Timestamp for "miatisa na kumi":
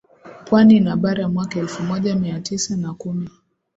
2.15-3.29